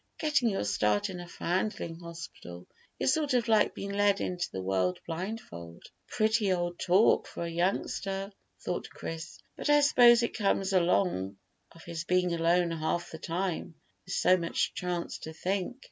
Getting 0.17 0.49
your 0.49 0.63
start 0.63 1.11
in 1.11 1.19
a 1.19 1.27
foundling 1.27 1.99
hospital 1.99 2.65
is 2.99 3.13
sort 3.13 3.35
of 3.35 3.47
like 3.47 3.75
being 3.75 3.91
led 3.91 4.19
into 4.19 4.49
the 4.49 4.63
world 4.63 4.99
blindfold." 5.05 5.83
"Pretty 6.07 6.51
old 6.51 6.79
talk 6.79 7.27
for 7.27 7.43
a 7.45 7.51
youngster," 7.51 8.31
thought 8.61 8.89
Chris; 8.89 9.37
"but 9.55 9.69
I 9.69 9.81
suppose 9.81 10.23
it 10.23 10.35
comes 10.35 10.73
along 10.73 11.37
of 11.71 11.83
his 11.83 12.03
being 12.03 12.33
alone 12.33 12.71
half 12.71 13.11
the 13.11 13.19
time, 13.19 13.75
with 14.05 14.15
so 14.15 14.37
much 14.37 14.73
chance 14.73 15.19
to 15.19 15.33
think." 15.33 15.77